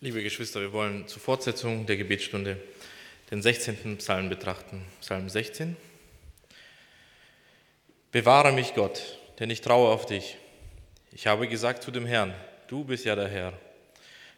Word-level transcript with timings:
Liebe 0.00 0.22
Geschwister, 0.22 0.60
wir 0.60 0.72
wollen 0.72 1.08
zur 1.08 1.20
Fortsetzung 1.20 1.84
der 1.84 1.96
Gebetsstunde 1.96 2.56
den 3.32 3.42
16. 3.42 3.96
Psalm 3.96 4.28
betrachten. 4.28 4.84
Psalm 5.00 5.28
16. 5.28 5.76
Bewahre 8.12 8.52
mich, 8.52 8.74
Gott, 8.74 9.18
denn 9.40 9.50
ich 9.50 9.60
traue 9.60 9.88
auf 9.88 10.06
dich. 10.06 10.36
Ich 11.10 11.26
habe 11.26 11.48
gesagt 11.48 11.82
zu 11.82 11.90
dem 11.90 12.06
Herrn, 12.06 12.32
du 12.68 12.84
bist 12.84 13.06
ja 13.06 13.16
der 13.16 13.26
Herr. 13.26 13.52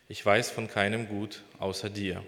Ich 0.08 0.24
weiß 0.24 0.50
von 0.50 0.66
keinem 0.66 1.06
Gut 1.08 1.42
außer 1.58 1.90
dir. 1.90 2.24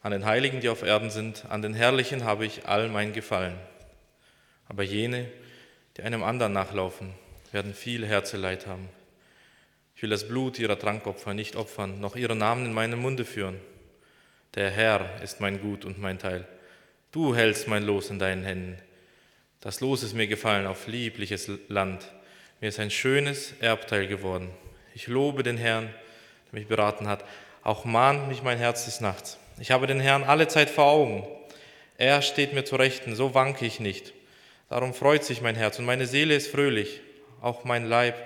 An 0.00 0.12
den 0.12 0.24
Heiligen, 0.24 0.62
die 0.62 0.70
auf 0.70 0.82
Erden 0.82 1.10
sind, 1.10 1.44
an 1.50 1.60
den 1.60 1.74
Herrlichen 1.74 2.24
habe 2.24 2.46
ich 2.46 2.64
all 2.64 2.88
mein 2.88 3.12
Gefallen. 3.12 3.58
Aber 4.66 4.82
jene, 4.82 5.30
die 5.98 6.02
einem 6.02 6.22
anderen 6.22 6.54
nachlaufen, 6.54 7.12
werden 7.52 7.74
viel 7.74 8.06
Herzeleid 8.06 8.66
haben. 8.66 8.88
Will 10.04 10.10
das 10.10 10.28
Blut 10.28 10.58
ihrer 10.58 10.78
Trankopfer 10.78 11.32
nicht 11.32 11.56
opfern, 11.56 11.98
noch 11.98 12.14
ihren 12.14 12.36
Namen 12.36 12.66
in 12.66 12.74
meinem 12.74 12.98
Munde 12.98 13.24
führen. 13.24 13.58
Der 14.54 14.70
Herr 14.70 15.22
ist 15.22 15.40
mein 15.40 15.62
Gut 15.62 15.86
und 15.86 15.98
mein 15.98 16.18
Teil. 16.18 16.46
Du 17.10 17.34
hältst 17.34 17.68
mein 17.68 17.84
Los 17.84 18.10
in 18.10 18.18
deinen 18.18 18.44
Händen. 18.44 18.76
Das 19.62 19.80
Los 19.80 20.02
ist 20.02 20.12
mir 20.12 20.26
gefallen 20.26 20.66
auf 20.66 20.88
liebliches 20.88 21.50
Land. 21.68 22.06
Mir 22.60 22.68
ist 22.68 22.80
ein 22.80 22.90
schönes 22.90 23.54
Erbteil 23.60 24.06
geworden. 24.06 24.50
Ich 24.94 25.06
lobe 25.06 25.42
den 25.42 25.56
Herrn, 25.56 25.88
der 26.52 26.58
mich 26.58 26.68
beraten 26.68 27.08
hat. 27.08 27.24
Auch 27.62 27.86
mahnt 27.86 28.28
mich 28.28 28.42
mein 28.42 28.58
Herz 28.58 28.84
des 28.84 29.00
Nachts. 29.00 29.38
Ich 29.58 29.70
habe 29.70 29.86
den 29.86 30.00
Herrn 30.00 30.24
alle 30.24 30.48
Zeit 30.48 30.68
vor 30.68 30.84
Augen. 30.84 31.26
Er 31.96 32.20
steht 32.20 32.52
mir 32.52 32.66
zu 32.66 32.76
Rechten, 32.76 33.16
so 33.16 33.32
wanke 33.32 33.64
ich 33.64 33.80
nicht. 33.80 34.12
Darum 34.68 34.92
freut 34.92 35.24
sich 35.24 35.40
mein 35.40 35.56
Herz 35.56 35.78
und 35.78 35.86
meine 35.86 36.06
Seele 36.06 36.34
ist 36.34 36.48
fröhlich. 36.48 37.00
Auch 37.40 37.64
mein 37.64 37.86
Leib 37.86 38.16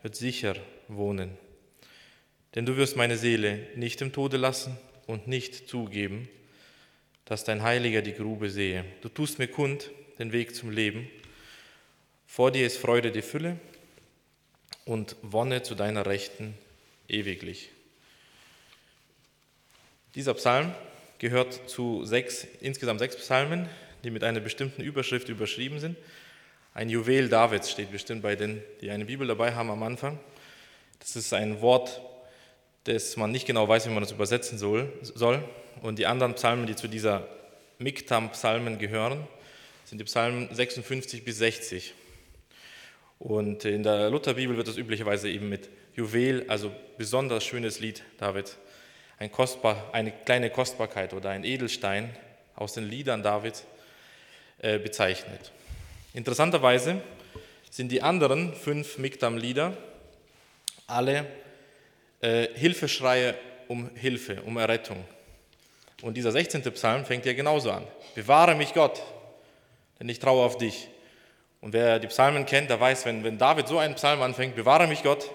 wird 0.00 0.14
sicher 0.14 0.54
wohnen. 0.88 1.36
Denn 2.54 2.66
du 2.66 2.76
wirst 2.76 2.96
meine 2.96 3.16
Seele 3.16 3.66
nicht 3.74 4.00
im 4.00 4.12
Tode 4.12 4.36
lassen 4.36 4.78
und 5.06 5.26
nicht 5.26 5.68
zugeben, 5.68 6.28
dass 7.24 7.44
dein 7.44 7.62
Heiliger 7.62 8.02
die 8.02 8.12
Grube 8.12 8.50
sehe. 8.50 8.84
Du 9.00 9.08
tust 9.08 9.38
mir 9.38 9.48
kund 9.48 9.90
den 10.18 10.32
Weg 10.32 10.54
zum 10.54 10.70
Leben. 10.70 11.08
Vor 12.26 12.50
dir 12.50 12.66
ist 12.66 12.76
Freude 12.76 13.10
die 13.10 13.22
Fülle 13.22 13.58
und 14.84 15.16
Wonne 15.22 15.62
zu 15.62 15.74
deiner 15.74 16.06
Rechten 16.06 16.54
ewiglich. 17.08 17.70
Dieser 20.14 20.34
Psalm 20.34 20.72
gehört 21.18 21.68
zu 21.68 22.04
sechs, 22.04 22.46
insgesamt 22.60 23.00
sechs 23.00 23.16
Psalmen, 23.16 23.68
die 24.04 24.10
mit 24.10 24.22
einer 24.22 24.40
bestimmten 24.40 24.82
Überschrift 24.82 25.28
überschrieben 25.28 25.80
sind. 25.80 25.96
Ein 26.74 26.90
Juwel 26.90 27.28
Davids 27.28 27.70
steht 27.70 27.90
bestimmt 27.90 28.22
bei 28.22 28.36
denen, 28.36 28.62
die 28.80 28.90
eine 28.90 29.04
Bibel 29.04 29.26
dabei 29.26 29.54
haben 29.54 29.70
am 29.70 29.82
Anfang. 29.82 30.18
Das 31.00 31.16
ist 31.16 31.32
ein 31.32 31.60
Wort, 31.60 32.00
das 32.84 33.16
man 33.16 33.30
nicht 33.30 33.46
genau 33.46 33.68
weiß, 33.68 33.86
wie 33.86 33.92
man 33.92 34.02
das 34.02 34.12
übersetzen 34.12 34.58
soll. 34.58 35.42
Und 35.82 35.98
die 35.98 36.06
anderen 36.06 36.34
Psalmen, 36.34 36.66
die 36.66 36.76
zu 36.76 36.88
dieser 36.88 37.26
Miktam-Psalmen 37.78 38.78
gehören, 38.78 39.26
sind 39.84 39.98
die 39.98 40.04
Psalmen 40.04 40.48
56 40.52 41.24
bis 41.24 41.38
60. 41.38 41.94
Und 43.18 43.64
in 43.64 43.82
der 43.82 44.10
Lutherbibel 44.10 44.56
wird 44.56 44.68
das 44.68 44.76
üblicherweise 44.76 45.30
eben 45.30 45.48
mit 45.48 45.68
Juwel, 45.94 46.44
also 46.48 46.72
besonders 46.98 47.44
schönes 47.44 47.80
Lied 47.80 48.02
David, 48.18 48.56
ein 49.18 49.30
kostbar, 49.30 49.90
eine 49.92 50.10
kleine 50.10 50.50
Kostbarkeit 50.50 51.14
oder 51.14 51.30
ein 51.30 51.44
Edelstein 51.44 52.10
aus 52.56 52.74
den 52.74 52.88
Liedern 52.88 53.22
Davids 53.22 53.64
äh, 54.58 54.78
bezeichnet. 54.78 55.52
Interessanterweise 56.12 57.00
sind 57.70 57.90
die 57.90 58.02
anderen 58.02 58.54
fünf 58.54 58.98
Miktam-Lieder 58.98 59.76
alle 60.86 61.26
äh, 62.20 62.48
Hilfeschreie 62.54 63.34
um 63.68 63.90
Hilfe, 63.94 64.42
um 64.42 64.56
Errettung. 64.56 65.04
Und 66.02 66.16
dieser 66.16 66.32
16. 66.32 66.62
Psalm 66.72 67.04
fängt 67.04 67.24
ja 67.24 67.32
genauso 67.32 67.70
an. 67.70 67.86
Bewahre 68.14 68.54
mich 68.54 68.74
Gott, 68.74 69.02
denn 69.98 70.08
ich 70.08 70.18
traue 70.18 70.44
auf 70.44 70.58
dich. 70.58 70.88
Und 71.60 71.72
wer 71.72 71.98
die 71.98 72.08
Psalmen 72.08 72.44
kennt, 72.44 72.68
der 72.68 72.78
weiß, 72.78 73.06
wenn, 73.06 73.24
wenn 73.24 73.38
David 73.38 73.68
so 73.68 73.78
einen 73.78 73.94
Psalm 73.94 74.20
anfängt, 74.20 74.54
bewahre 74.54 74.86
mich 74.86 75.02
Gott, 75.02 75.30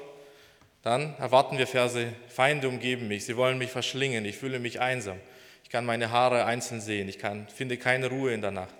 dann 0.83 1.15
erwarten 1.17 1.57
wir 1.57 1.67
Verse, 1.67 2.13
Feinde 2.27 2.69
umgeben 2.69 3.07
mich, 3.07 3.25
sie 3.25 3.35
wollen 3.35 3.57
mich 3.57 3.71
verschlingen, 3.71 4.23
ich 4.25 4.37
fühle 4.37 4.59
mich 4.59 4.79
einsam, 4.79 5.17
ich 5.63 5.69
kann 5.69 5.85
meine 5.85 6.11
Haare 6.11 6.45
einzeln 6.45 6.81
sehen, 6.81 7.09
ich 7.09 7.17
kann, 7.17 7.47
finde 7.47 7.77
keine 7.77 8.07
Ruhe 8.07 8.33
in 8.33 8.41
der 8.41 8.51
Nacht. 8.51 8.73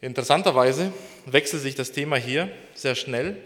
Interessanterweise 0.00 0.92
wechselt 1.26 1.62
sich 1.62 1.74
das 1.74 1.90
Thema 1.90 2.16
hier 2.16 2.48
sehr 2.74 2.94
schnell 2.94 3.36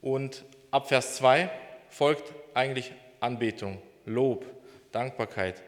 und 0.00 0.44
ab 0.70 0.88
Vers 0.88 1.16
2 1.16 1.50
folgt 1.88 2.32
eigentlich 2.54 2.92
Anbetung, 3.20 3.80
Lob, 4.04 4.44
Dankbarkeit. 4.92 5.62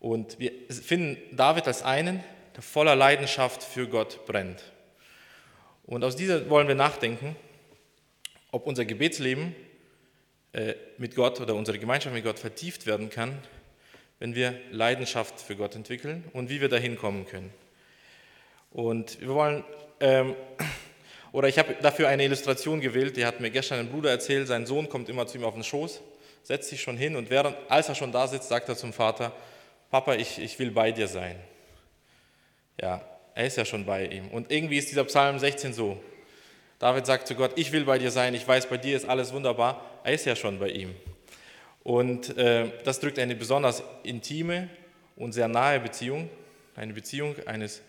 Und 0.00 0.38
wir 0.38 0.52
finden 0.68 1.36
David 1.36 1.66
als 1.66 1.82
einen, 1.82 2.22
der 2.56 2.62
voller 2.62 2.96
Leidenschaft 2.96 3.62
für 3.62 3.88
Gott 3.88 4.26
brennt. 4.26 4.62
Und 5.84 6.04
aus 6.04 6.16
dieser 6.16 6.48
wollen 6.50 6.68
wir 6.68 6.74
nachdenken, 6.74 7.36
ob 8.50 8.66
unser 8.66 8.84
Gebetsleben 8.84 9.54
äh, 10.52 10.74
mit 10.98 11.14
Gott 11.14 11.40
oder 11.40 11.54
unsere 11.54 11.78
Gemeinschaft 11.78 12.14
mit 12.14 12.24
Gott 12.24 12.38
vertieft 12.38 12.86
werden 12.86 13.10
kann, 13.10 13.38
wenn 14.18 14.34
wir 14.34 14.54
Leidenschaft 14.70 15.40
für 15.40 15.56
Gott 15.56 15.74
entwickeln 15.74 16.24
und 16.32 16.50
wie 16.50 16.60
wir 16.60 16.68
dahin 16.68 16.96
kommen 16.96 17.26
können. 17.26 17.52
Und 18.70 19.20
wir 19.20 19.28
wollen 19.28 19.64
ähm, 20.00 20.34
oder 21.32 21.48
ich 21.48 21.58
habe 21.58 21.74
dafür 21.80 22.08
eine 22.08 22.24
Illustration 22.24 22.80
gewählt, 22.80 23.16
die 23.16 23.24
hat 23.24 23.40
mir 23.40 23.50
gestern 23.50 23.80
ein 23.80 23.88
Bruder 23.88 24.10
erzählt, 24.10 24.46
sein 24.48 24.66
Sohn 24.66 24.88
kommt 24.88 25.08
immer 25.08 25.26
zu 25.26 25.38
ihm 25.38 25.44
auf 25.44 25.54
den 25.54 25.64
Schoß, 25.64 26.00
setzt 26.42 26.68
sich 26.68 26.82
schon 26.82 26.98
hin 26.98 27.16
und 27.16 27.30
während, 27.30 27.56
als 27.68 27.88
er 27.88 27.94
schon 27.94 28.12
da 28.12 28.28
sitzt, 28.28 28.48
sagt 28.48 28.68
er 28.68 28.76
zum 28.76 28.92
Vater, 28.92 29.32
Papa, 29.90 30.14
ich, 30.14 30.38
ich 30.38 30.58
will 30.58 30.70
bei 30.70 30.92
dir 30.92 31.08
sein. 31.08 31.36
Ja, 32.80 33.02
er 33.34 33.46
ist 33.46 33.56
ja 33.56 33.64
schon 33.64 33.84
bei 33.84 34.06
ihm. 34.06 34.28
Und 34.28 34.50
irgendwie 34.50 34.78
ist 34.78 34.90
dieser 34.90 35.04
Psalm 35.04 35.38
16 35.38 35.72
so. 35.72 35.98
David 36.78 37.06
sagt 37.06 37.28
zu 37.28 37.34
Gott, 37.34 37.52
ich 37.56 37.72
will 37.72 37.84
bei 37.84 37.98
dir 37.98 38.10
sein, 38.10 38.34
ich 38.34 38.46
weiß, 38.46 38.66
bei 38.66 38.76
dir 38.76 38.96
ist 38.96 39.08
alles 39.08 39.32
wunderbar. 39.32 40.00
Er 40.04 40.14
ist 40.14 40.24
ja 40.24 40.34
schon 40.34 40.58
bei 40.58 40.68
ihm. 40.68 40.94
Und 41.82 42.36
äh, 42.36 42.70
das 42.84 43.00
drückt 43.00 43.18
eine 43.18 43.34
besonders 43.34 43.82
intime 44.02 44.68
und 45.16 45.32
sehr 45.32 45.48
nahe 45.48 45.80
Beziehung, 45.80 46.28
eine 46.74 46.92
Beziehung 46.92 47.36
eines 47.46 47.82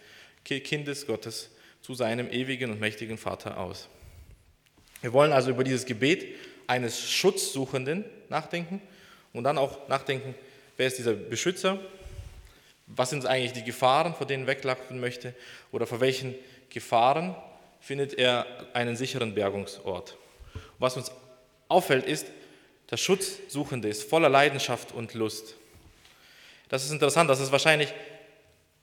Kindes 0.43 1.07
Gottes 1.07 1.49
zu 1.83 1.93
seinem 1.93 2.31
ewigen 2.31 2.71
und 2.71 2.79
mächtigen 2.79 3.17
Vater 3.17 3.57
aus. 3.59 3.89
Wir 5.01 5.11
wollen 5.11 5.33
also 5.33 5.51
über 5.51 5.65
dieses 5.65 5.85
Gebet 5.85 6.25
eines 6.65 7.11
Schutzsuchenden 7.11 8.05
nachdenken 8.29 8.81
und 9.33 9.43
dann 9.43 9.57
auch 9.57 9.89
nachdenken, 9.89 10.33
wer 10.77 10.87
ist 10.87 10.97
dieser 10.97 11.11
Beschützer, 11.13 11.77
was 12.87 13.09
sind 13.09 13.25
eigentlich 13.25 13.51
die 13.51 13.65
Gefahren, 13.65 14.15
vor 14.15 14.25
denen 14.25 14.47
weglaufen 14.47 15.01
möchte 15.01 15.35
oder 15.73 15.85
vor 15.85 15.99
welchen 15.99 16.35
Gefahren 16.69 17.35
findet 17.81 18.13
er 18.13 18.45
einen 18.73 18.95
sicheren 18.95 19.35
Bergungsort. 19.35 20.17
was 20.79 20.95
uns 20.95 21.11
auffällt 21.67 22.05
ist, 22.05 22.27
der 22.91 22.97
Schutzsuchende 22.97 23.89
ist 23.89 24.09
voller 24.09 24.29
Leidenschaft 24.29 24.93
und 24.93 25.13
Lust. 25.15 25.55
Das 26.69 26.85
ist 26.85 26.91
interessant, 26.91 27.29
das 27.29 27.41
ist 27.41 27.51
wahrscheinlich 27.51 27.93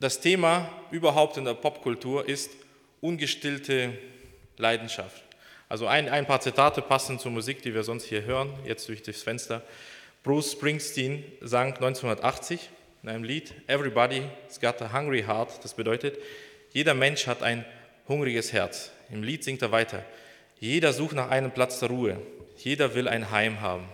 das 0.01 0.21
Thema 0.21 0.71
überhaupt 0.91 1.39
in 1.39 1.47
der 1.47 1.55
Popkultur 1.55 2.29
ist, 2.29 2.51
ungestillte 3.01 3.93
Leidenschaft. 4.57 5.23
Also 5.69 5.87
ein, 5.87 6.09
ein 6.09 6.27
paar 6.27 6.41
Zitate 6.41 6.83
passen 6.83 7.19
zur 7.19 7.31
Musik, 7.31 7.63
die 7.63 7.75
wir 7.75 7.85
sonst 7.85 8.05
hier 8.05 8.25
hören, 8.25 8.53
jetzt 8.65 8.89
durch 8.89 9.03
das 9.03 9.23
Fenster. 9.23 9.63
Bruce 10.23 10.53
Springsteen 10.53 11.25
sang 11.41 11.75
1980 11.75 12.69
in 13.03 13.09
einem 13.09 13.25
Lied, 13.25 13.55
Everybody's 13.67 14.61
got 14.61 14.83
a 14.83 14.93
hungry 14.93 15.23
heart. 15.23 15.65
Das 15.65 15.75
bedeutet, 15.75 16.19
jeder 16.73 16.95
Mensch 16.95 17.27
hat 17.27 17.43
ein 17.43 17.65
hungriges 18.09 18.53
Herz. 18.53 18.91
Im 19.11 19.23
Lied 19.23 19.45
singt 19.45 19.63
er 19.63 19.73
weiter, 19.73 20.05
jeder 20.59 20.93
sucht 20.93 21.15
nach 21.15 21.31
einem 21.31 21.53
Platz 21.53 21.81
der 21.81 21.89
Ruhe, 21.89 22.21
jeder 22.59 22.95
will 22.95 23.09
ein 23.09 23.31
Heim 23.31 23.61
haben. 23.61 23.89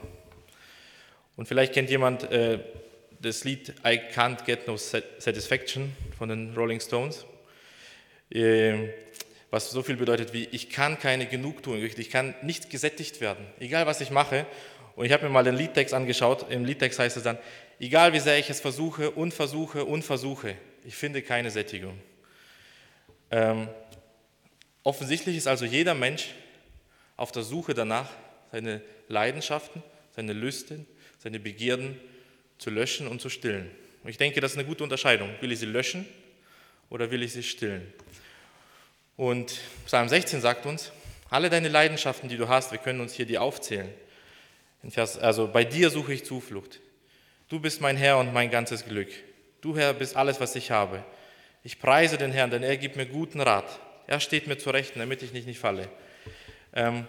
Und 1.37 1.47
vielleicht 1.47 1.75
kennt 1.75 1.91
jemand 1.91 2.25
äh, 2.33 2.59
das 3.21 3.45
Lied 3.45 3.75
I 3.85 4.01
Can't 4.15 4.45
Get 4.45 4.67
No 4.67 4.77
Satisfaction 4.77 5.95
von 6.19 6.29
den 6.29 6.55
Rolling 6.55 6.81
Stones. 6.81 7.27
Ähm, 8.31 8.91
was 9.51 9.71
so 9.71 9.83
viel 9.83 9.97
bedeutet 9.97 10.33
wie, 10.33 10.49
ich 10.51 10.71
kann 10.71 10.99
keine 10.99 11.27
Genugtuung, 11.27 11.83
ich 11.83 12.11
kann 12.11 12.35
nicht 12.43 12.69
gesättigt 12.69 13.21
werden, 13.21 13.47
egal 13.59 13.87
was 13.87 14.01
ich 14.01 14.11
mache. 14.11 14.47
Und 14.97 15.05
ich 15.05 15.13
habe 15.13 15.25
mir 15.25 15.31
mal 15.31 15.45
den 15.45 15.57
Liedtext 15.57 15.95
angeschaut, 15.95 16.51
im 16.51 16.65
Liedtext 16.65 16.99
heißt 16.99 17.17
es 17.17 17.23
dann, 17.23 17.39
egal 17.79 18.13
wie 18.13 18.19
sehr 18.19 18.39
ich 18.39 18.51
es 18.51 18.61
versuche 18.61 19.11
und 19.11 19.33
versuche 19.35 19.85
und 19.85 20.03
versuche, 20.03 20.57
ich 20.85 20.97
finde 20.97 21.23
keine 21.23 21.51
Sättigung. 21.51 21.99
Ähm, 23.31 23.69
offensichtlich 24.83 25.37
ist 25.37 25.47
also 25.47 25.65
jeder 25.65 25.95
Mensch 25.95 26.35
auf 27.17 27.31
der 27.31 27.43
Suche 27.43 27.75
danach, 27.75 28.11
seine 28.53 28.81
Leidenschaften, 29.09 29.83
seine 30.15 30.33
Lüsten, 30.33 30.87
seine 31.19 31.41
Begierden 31.41 32.01
zu 32.59 32.71
löschen 32.71 33.07
und 33.07 33.21
zu 33.21 33.29
stillen. 33.29 33.71
Und 34.03 34.11
ich 34.11 34.17
denke, 34.17 34.41
das 34.41 34.53
ist 34.53 34.59
eine 34.59 34.67
gute 34.67 34.83
Unterscheidung. 34.83 35.29
Will 35.41 35.53
ich 35.53 35.59
sie 35.59 35.67
löschen 35.67 36.07
oder 36.91 37.11
will 37.11 37.23
ich 37.23 37.33
sie 37.33 37.43
stillen? 37.43 37.93
Und 39.17 39.61
Psalm 39.87 40.09
16 40.09 40.41
sagt 40.41 40.67
uns, 40.67 40.93
alle 41.31 41.51
deine 41.51 41.69
Leidenschaften, 41.69 42.29
die 42.29 42.37
du 42.37 42.49
hast, 42.49 42.73
wir 42.73 42.79
können 42.79 43.01
uns 43.01 43.15
hier 43.15 43.27
die 43.27 43.39
aufzählen. 43.39 43.93
Vers, 44.91 45.19
also 45.19 45.49
bei 45.49 45.65
dir 45.65 45.91
suche 45.91 46.13
ich 46.13 46.25
Zuflucht. 46.25 46.81
Du 47.49 47.59
bist 47.59 47.81
mein 47.81 47.97
Herr 47.97 48.19
und 48.19 48.33
mein 48.33 48.51
ganzes 48.51 48.85
Glück. 48.85 49.09
Du 49.61 49.77
Herr 49.77 49.95
bist 49.95 50.17
alles, 50.17 50.41
was 50.41 50.55
ich 50.55 50.71
habe. 50.71 51.05
Ich 51.65 51.81
preise 51.81 52.19
den 52.19 52.31
Herrn, 52.31 52.51
denn 52.51 52.63
er 52.63 52.77
gibt 52.77 52.95
mir 52.97 53.07
guten 53.07 53.41
Rat. 53.41 53.81
Er 54.07 54.21
steht 54.21 54.47
mir 54.47 54.59
zu 54.59 54.71
Rechten, 54.71 55.01
damit 55.01 55.23
ich 55.23 55.33
nicht, 55.33 55.47
nicht 55.47 55.59
falle. 55.59 55.89
Ähm, 56.73 57.07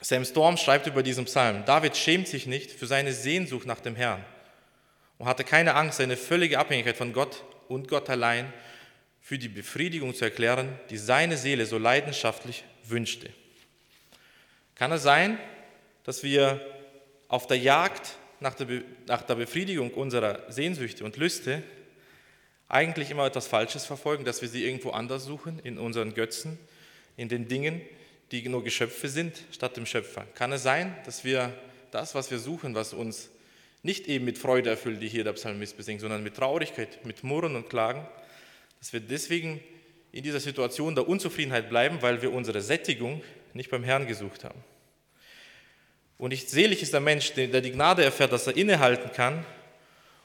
Sam 0.00 0.24
Storm 0.24 0.56
schreibt 0.56 0.86
über 0.86 1.02
diesen 1.02 1.24
Psalm, 1.24 1.64
David 1.64 1.96
schämt 1.96 2.28
sich 2.28 2.46
nicht 2.46 2.70
für 2.70 2.86
seine 2.86 3.12
Sehnsucht 3.12 3.66
nach 3.66 3.80
dem 3.80 3.96
Herrn 3.96 4.24
und 5.18 5.26
hatte 5.26 5.44
keine 5.44 5.74
Angst, 5.74 5.98
seine 5.98 6.16
völlige 6.16 6.58
Abhängigkeit 6.58 6.96
von 6.96 7.12
Gott 7.12 7.44
und 7.68 7.88
Gott 7.88 8.08
allein 8.08 8.52
für 9.26 9.38
die 9.38 9.48
Befriedigung 9.48 10.14
zu 10.14 10.24
erklären, 10.24 10.78
die 10.88 10.98
seine 10.98 11.36
Seele 11.36 11.66
so 11.66 11.78
leidenschaftlich 11.78 12.62
wünschte. 12.84 13.28
Kann 14.76 14.92
es 14.92 15.02
sein, 15.02 15.36
dass 16.04 16.22
wir 16.22 16.64
auf 17.26 17.48
der 17.48 17.58
Jagd 17.58 18.18
nach 18.38 18.54
der, 18.54 18.66
Be 18.66 18.84
nach 19.08 19.22
der 19.22 19.34
Befriedigung 19.34 19.90
unserer 19.94 20.44
Sehnsüchte 20.48 21.04
und 21.04 21.16
Lüste 21.16 21.64
eigentlich 22.68 23.10
immer 23.10 23.26
etwas 23.26 23.48
Falsches 23.48 23.84
verfolgen, 23.84 24.24
dass 24.24 24.42
wir 24.42 24.48
sie 24.48 24.64
irgendwo 24.64 24.90
anders 24.90 25.24
suchen, 25.24 25.58
in 25.58 25.76
unseren 25.76 26.14
Götzen, 26.14 26.56
in 27.16 27.28
den 27.28 27.48
Dingen, 27.48 27.80
die 28.30 28.48
nur 28.48 28.62
Geschöpfe 28.62 29.08
sind, 29.08 29.42
statt 29.50 29.76
dem 29.76 29.86
Schöpfer? 29.86 30.24
Kann 30.36 30.52
es 30.52 30.62
sein, 30.62 30.94
dass 31.04 31.24
wir 31.24 31.52
das, 31.90 32.14
was 32.14 32.30
wir 32.30 32.38
suchen, 32.38 32.76
was 32.76 32.92
uns 32.92 33.28
nicht 33.82 34.06
eben 34.06 34.24
mit 34.24 34.38
Freude 34.38 34.70
erfüllt, 34.70 35.02
die 35.02 35.08
hier 35.08 35.24
der 35.24 35.32
Psalmist 35.32 35.76
besingt, 35.76 36.00
sondern 36.00 36.22
mit 36.22 36.36
Traurigkeit, 36.36 37.04
mit 37.04 37.24
Murren 37.24 37.56
und 37.56 37.68
Klagen, 37.68 38.06
dass 38.86 38.92
wir 38.92 39.00
deswegen 39.00 39.60
in 40.12 40.22
dieser 40.22 40.38
Situation 40.38 40.94
der 40.94 41.08
Unzufriedenheit 41.08 41.68
bleiben, 41.68 42.02
weil 42.02 42.22
wir 42.22 42.32
unsere 42.32 42.60
Sättigung 42.60 43.20
nicht 43.52 43.68
beim 43.68 43.82
Herrn 43.82 44.06
gesucht 44.06 44.44
haben. 44.44 44.62
Und 46.18 46.28
nicht 46.30 46.48
selig 46.48 46.82
ist 46.82 46.92
der 46.92 47.00
Mensch, 47.00 47.32
der 47.32 47.60
die 47.60 47.72
Gnade 47.72 48.04
erfährt, 48.04 48.30
dass 48.30 48.46
er 48.46 48.56
innehalten 48.56 49.10
kann 49.10 49.44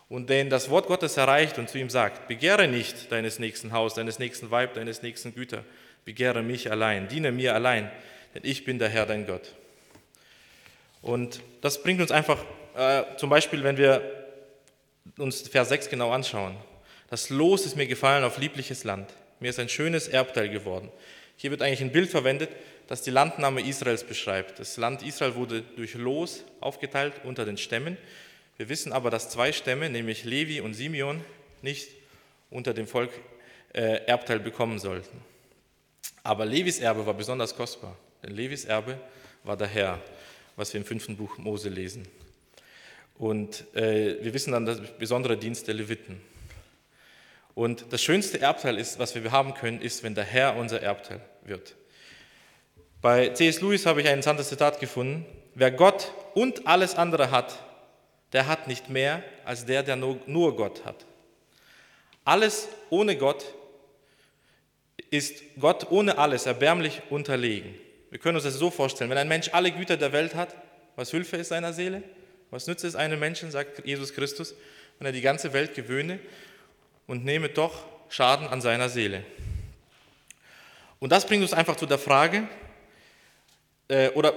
und 0.09 0.29
den 0.29 0.51
das 0.51 0.69
Wort 0.69 0.85
Gottes 0.85 1.17
erreicht 1.17 1.57
und 1.57 1.71
zu 1.71 1.79
ihm 1.79 1.89
sagt, 1.89 2.27
begehre 2.27 2.67
nicht 2.67 3.11
deines 3.11 3.39
nächsten 3.39 3.71
Haus, 3.71 3.95
deines 3.95 4.19
nächsten 4.19 4.51
Weib, 4.51 4.75
deines 4.75 5.01
nächsten 5.01 5.33
Güter, 5.33 5.63
begehre 6.05 6.43
mich 6.43 6.69
allein, 6.69 7.07
diene 7.07 7.31
mir 7.31 7.55
allein, 7.55 7.89
denn 8.35 8.43
ich 8.45 8.63
bin 8.63 8.77
der 8.77 8.89
Herr, 8.89 9.07
dein 9.07 9.25
Gott. 9.25 9.55
Und 11.01 11.41
das 11.61 11.81
bringt 11.81 11.99
uns 11.99 12.11
einfach, 12.11 12.45
äh, 12.75 13.17
zum 13.17 13.31
Beispiel, 13.31 13.63
wenn 13.63 13.77
wir 13.77 14.03
uns 15.17 15.47
Vers 15.47 15.69
6 15.69 15.89
genau 15.89 16.11
anschauen. 16.11 16.55
Das 17.11 17.29
Los 17.29 17.65
ist 17.65 17.75
mir 17.75 17.87
gefallen 17.87 18.23
auf 18.23 18.37
liebliches 18.37 18.85
Land. 18.85 19.13
Mir 19.41 19.49
ist 19.49 19.59
ein 19.59 19.67
schönes 19.67 20.07
Erbteil 20.07 20.47
geworden. 20.47 20.89
Hier 21.35 21.51
wird 21.51 21.61
eigentlich 21.61 21.81
ein 21.81 21.91
Bild 21.91 22.09
verwendet, 22.09 22.49
das 22.87 23.01
die 23.01 23.09
Landnahme 23.09 23.59
Israels 23.67 24.05
beschreibt. 24.05 24.59
Das 24.59 24.77
Land 24.77 25.03
Israel 25.03 25.35
wurde 25.35 25.61
durch 25.75 25.93
Los 25.95 26.45
aufgeteilt 26.61 27.15
unter 27.25 27.43
den 27.43 27.57
Stämmen. 27.57 27.97
Wir 28.55 28.69
wissen 28.69 28.93
aber, 28.93 29.09
dass 29.09 29.29
zwei 29.29 29.51
Stämme, 29.51 29.89
nämlich 29.89 30.23
Levi 30.23 30.61
und 30.61 30.73
Simeon, 30.73 31.19
nicht 31.61 31.89
unter 32.49 32.73
dem 32.73 32.87
Volk 32.87 33.11
äh, 33.73 34.05
Erbteil 34.05 34.39
bekommen 34.39 34.79
sollten. 34.79 35.19
Aber 36.23 36.45
Levis 36.45 36.79
Erbe 36.79 37.05
war 37.05 37.13
besonders 37.13 37.57
kostbar, 37.57 37.97
denn 38.23 38.31
Levis 38.31 38.63
Erbe 38.63 38.97
war 39.43 39.57
der 39.57 39.67
Herr, 39.67 39.99
was 40.55 40.71
wir 40.71 40.79
im 40.79 40.87
fünften 40.87 41.17
Buch 41.17 41.37
Mose 41.37 41.67
lesen. 41.67 42.07
Und 43.17 43.65
äh, 43.75 44.15
wir 44.23 44.33
wissen 44.33 44.53
dann 44.53 44.65
das 44.65 44.79
besondere 44.97 45.35
Dienst 45.35 45.67
der 45.67 45.73
Leviten. 45.73 46.30
Und 47.53 47.92
das 47.92 48.01
schönste 48.01 48.39
Erbteil 48.39 48.77
ist, 48.77 49.00
was 49.00 49.15
wir 49.15 49.31
haben 49.31 49.53
können, 49.53 49.81
ist, 49.81 50.03
wenn 50.03 50.15
der 50.15 50.24
Herr 50.24 50.56
unser 50.56 50.81
Erbteil 50.81 51.21
wird. 51.44 51.75
Bei 53.01 53.30
C.S. 53.30 53.62
Lewis 53.62 53.86
habe 53.86 54.01
ich 54.01 54.07
ein 54.07 54.13
interessantes 54.13 54.50
Zitat 54.50 54.80
gefunden. 54.80 55.25
Wer 55.56 55.71
Gott 55.71 56.12
und 56.33 56.68
alles 56.68 56.95
andere 56.95 57.31
hat, 57.31 57.57
der 58.31 58.48
hat 58.48 58.68
nicht 58.68 58.89
mehr 58.89 59.24
als 59.44 59.65
der, 59.65 59.83
der 59.83 59.95
nur 59.95 60.56
Gott 60.56 60.86
hat. 60.86 61.06
Alles 62.24 62.69
ohne 62.89 63.18
Gott 63.18 63.44
ist 65.09 65.42
Gott 65.59 65.92
ohne 65.92 66.18
alles 66.18 66.45
erbärmlich 66.45 67.01
unterlegen. 67.09 67.75
Wir 68.12 68.19
können 68.19 68.36
uns 68.36 68.45
das 68.45 68.53
so 68.53 68.69
vorstellen, 68.69 69.09
wenn 69.09 69.18
ein 69.18 69.27
Mensch 69.27 69.50
alle 69.51 69.71
Güter 69.71 69.98
der 69.98 70.13
Welt 70.13 70.36
hat, 70.36 70.56
was 70.95 71.12
Hilfe 71.12 71.38
ist 71.38 71.50
seiner 71.50 71.74
Seele? 71.74 72.03
Was 72.50 72.68
nützt 72.68 72.83
es 72.83 72.95
einem 72.95 73.19
Menschen, 73.19 73.50
sagt 73.50 73.86
Jesus 73.86 74.13
Christus, 74.13 74.53
wenn 75.00 75.06
er 75.06 75.13
die 75.13 75.21
ganze 75.21 75.53
Welt 75.53 75.74
gewöhne 75.74 76.19
und 77.07 77.25
nehme 77.25 77.50
doch 77.50 77.86
Schaden 78.09 78.48
an 78.48 78.62
seiner 78.62 78.89
Seele? 78.89 79.24
Und 81.00 81.12
das 81.12 81.25
bringt 81.25 81.42
uns 81.42 81.53
einfach 81.53 81.75
zu 81.75 81.86
der 81.86 81.98
Frage, 81.98 82.48
äh, 83.88 84.09
oder 84.09 84.33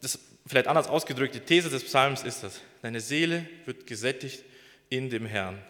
das, 0.00 0.18
vielleicht 0.46 0.66
anders 0.66 0.88
ausgedrückt, 0.88 1.34
die 1.34 1.40
These 1.40 1.70
des 1.70 1.84
Psalms 1.84 2.22
ist 2.22 2.42
das, 2.42 2.60
deine 2.80 3.00
Seele 3.00 3.46
wird 3.66 3.86
gesättigt 3.86 4.42
in 4.88 5.10
dem 5.10 5.26
Herrn. 5.26 5.62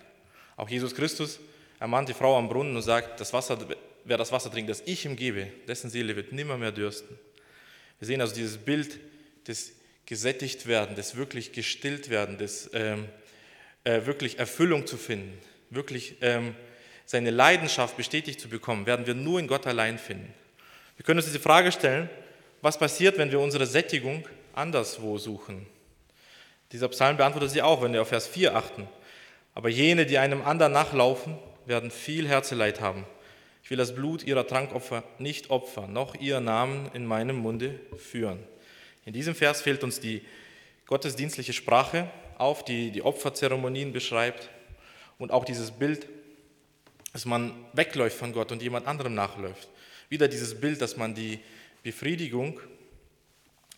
Auch 0.57 0.69
Jesus 0.69 0.95
Christus 0.95 1.41
ermahnt 1.81 2.09
die 2.09 2.15
Frau 2.15 2.39
am 2.39 2.49
Brunnen 2.49 2.77
und 2.77 2.83
sagt, 2.83 3.21
das 3.21 3.33
Wasser 3.33 3.59
wer 4.05 4.19
das 4.19 4.33
Wasser 4.33 4.51
trinkt, 4.51 4.71
das 4.71 4.83
ich 4.87 5.05
ihm 5.05 5.17
gebe, 5.17 5.49
dessen 5.69 5.91
Seele 5.91 6.17
wird 6.17 6.33
nimmer 6.33 6.57
mehr 6.57 6.73
dürsten. 6.73 7.19
Wir 7.99 8.07
sehen 8.07 8.21
also 8.21 8.35
dieses 8.35 8.59
Bild 8.59 8.99
des 9.47 9.73
gesättigt 10.07 10.67
werden, 10.67 10.97
des 10.97 11.17
wirklich 11.17 11.53
gestillt 11.53 12.11
werden, 12.11 12.39
des 12.39 12.71
ähm, 12.75 13.09
äh, 13.85 14.05
wirklich 14.05 14.39
Erfüllung 14.39 14.87
zu 14.87 14.97
finden, 14.97 15.39
wirklich 15.75 16.17
ähm, 16.21 16.55
seine 17.07 17.31
Leidenschaft 17.31 17.97
bestätigt 17.97 18.41
zu 18.41 18.49
bekommen, 18.49 18.87
werden 18.87 19.07
wir 19.07 19.15
nur 19.15 19.41
in 19.41 19.47
Gott 19.47 19.67
allein 19.67 19.99
finden. 19.99 20.33
Wir 20.97 21.05
können 21.05 21.19
uns 21.19 21.27
diese 21.27 21.41
Frage 21.41 21.73
stellen, 21.73 22.09
was 22.61 22.79
passiert, 22.79 23.19
wenn 23.19 23.33
wir 23.33 23.41
unsere 23.41 23.67
Sättigung 23.67 24.27
anderswo 24.55 25.19
suchen? 25.19 25.67
Dieser 26.71 26.89
Psalm 26.89 27.17
beantwortet 27.17 27.51
sie 27.51 27.63
auch, 27.63 27.83
wenn 27.83 27.93
wir 27.93 28.03
auf 28.03 28.09
Vers 28.09 28.27
4 28.29 28.55
achten. 28.55 28.89
Aber 29.55 29.69
jene, 29.69 30.07
die 30.07 30.19
einem 30.19 30.43
anderen 30.43 30.73
nachlaufen, 30.73 31.37
werden 31.67 31.91
viel 31.91 32.29
Herzeleid 32.29 32.81
haben. 32.81 33.05
Ich 33.63 33.71
will 33.71 33.77
das 33.77 33.95
Blut 33.95 34.25
ihrer 34.25 34.47
Trankopfer 34.47 35.05
nicht 35.19 35.51
opfern, 35.51 35.93
noch 35.93 36.15
ihr 36.15 36.41
Namen 36.41 36.91
in 36.95 37.07
meinem 37.07 37.37
Munde 37.37 37.79
führen. 37.97 38.43
In 39.05 39.13
diesem 39.13 39.35
Vers 39.35 39.61
fehlt 39.61 39.85
uns 39.85 40.01
die 40.01 40.23
gottesdienstliche 40.87 41.53
Sprache 41.53 42.11
auf, 42.39 42.65
die 42.65 42.91
die 42.91 43.03
Opferzeremonien 43.03 43.93
beschreibt 43.93 44.49
und 45.23 45.31
auch 45.31 45.45
dieses 45.45 45.71
Bild, 45.71 46.09
dass 47.13 47.27
man 47.27 47.55
wegläuft 47.75 48.17
von 48.17 48.33
Gott 48.33 48.51
und 48.51 48.61
jemand 48.61 48.89
anderem 48.89 49.15
nachläuft. 49.15 49.69
Wieder 50.09 50.27
dieses 50.27 50.61
Bild, 50.61 50.83
dass 50.83 50.97
man 50.97 51.15
die 51.15 51.39
Befriedigung 51.85 52.59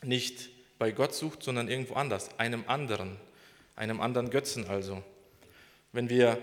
nicht 0.03 0.49
bei 0.79 0.91
Gott 0.91 1.15
sucht, 1.15 1.43
sondern 1.43 1.69
irgendwo 1.69 1.95
anders, 1.95 2.39
einem 2.39 2.65
anderen, 2.67 3.19
einem 3.77 4.01
anderen 4.01 4.31
Götzen 4.31 4.67
also. 4.69 5.03
Wenn 5.93 6.09
wir 6.09 6.39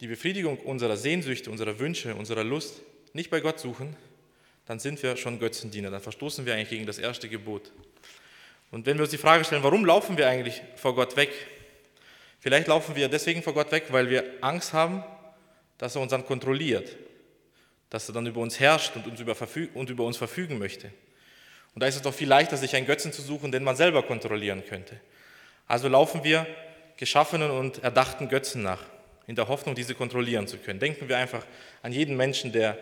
die 0.00 0.06
Befriedigung 0.06 0.58
unserer 0.58 0.96
Sehnsüchte, 0.96 1.50
unserer 1.50 1.80
Wünsche, 1.80 2.14
unserer 2.14 2.44
Lust 2.44 2.82
nicht 3.14 3.30
bei 3.30 3.40
Gott 3.40 3.58
suchen, 3.58 3.96
dann 4.66 4.78
sind 4.78 5.02
wir 5.02 5.16
schon 5.16 5.40
Götzendiener, 5.40 5.90
dann 5.90 6.00
verstoßen 6.00 6.46
wir 6.46 6.54
eigentlich 6.54 6.70
gegen 6.70 6.86
das 6.86 6.98
erste 6.98 7.28
Gebot. 7.28 7.72
Und 8.70 8.86
wenn 8.86 8.98
wir 8.98 9.02
uns 9.02 9.10
die 9.10 9.18
Frage 9.18 9.44
stellen, 9.44 9.64
warum 9.64 9.84
laufen 9.84 10.16
wir 10.16 10.28
eigentlich 10.28 10.62
vor 10.76 10.94
Gott 10.94 11.16
weg? 11.16 11.30
Vielleicht 12.40 12.68
laufen 12.68 12.94
wir 12.94 13.08
deswegen 13.08 13.42
vor 13.42 13.54
Gott 13.54 13.72
weg, 13.72 13.86
weil 13.90 14.10
wir 14.10 14.24
Angst 14.40 14.72
haben, 14.72 15.02
dass 15.76 15.96
er 15.96 16.02
uns 16.02 16.10
dann 16.10 16.24
kontrolliert, 16.24 16.96
dass 17.90 18.08
er 18.08 18.14
dann 18.14 18.26
über 18.26 18.40
uns 18.40 18.60
herrscht 18.60 18.94
und, 18.96 19.06
uns 19.06 19.20
über, 19.20 19.36
und 19.74 19.90
über 19.90 20.04
uns 20.04 20.16
verfügen 20.16 20.58
möchte. 20.58 20.92
Und 21.74 21.82
da 21.82 21.86
ist 21.86 21.96
es 21.96 22.02
doch 22.02 22.14
viel 22.14 22.28
leichter, 22.28 22.56
sich 22.56 22.74
einen 22.76 22.86
Götzen 22.86 23.12
zu 23.12 23.22
suchen, 23.22 23.52
den 23.52 23.64
man 23.64 23.76
selber 23.76 24.02
kontrollieren 24.02 24.64
könnte. 24.66 25.00
Also 25.66 25.88
laufen 25.88 26.24
wir 26.24 26.46
geschaffenen 26.96 27.50
und 27.50 27.82
erdachten 27.82 28.28
Götzen 28.28 28.62
nach 28.62 28.82
in 29.26 29.36
der 29.36 29.48
Hoffnung, 29.48 29.74
diese 29.74 29.94
kontrollieren 29.94 30.48
zu 30.48 30.56
können. 30.56 30.80
Denken 30.80 31.08
wir 31.08 31.18
einfach 31.18 31.44
an 31.82 31.92
jeden 31.92 32.16
Menschen, 32.16 32.50
der 32.50 32.78